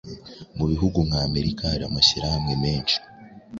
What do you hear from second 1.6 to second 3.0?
hari amashyirahamwe menshi